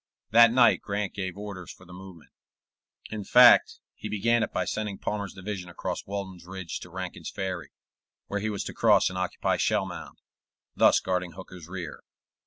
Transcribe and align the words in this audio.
That 0.31 0.51
night 0.51 0.81
Grant 0.81 1.13
gave 1.13 1.37
orders 1.37 1.71
for 1.71 1.85
the 1.85 1.93
movement; 1.93 2.31
in 3.11 3.23
fact, 3.23 3.77
he 3.93 4.09
began 4.09 4.41
it 4.41 4.51
by 4.51 4.65
sending 4.65 4.97
Palmer's 4.97 5.35
division 5.35 5.69
across 5.69 6.07
Walden's 6.07 6.47
Ridge 6.47 6.79
to 6.79 6.89
Rankin's 6.89 7.29
Ferry, 7.29 7.69
where 8.25 8.39
he 8.39 8.49
was 8.49 8.63
to 8.63 8.73
cross 8.73 9.09
and 9.09 9.17
occupy 9.19 9.57
Shellmound, 9.57 10.17
thus 10.75 10.99
guarding 10.99 11.33
Hooker's 11.33 11.67
rear. 11.67 12.01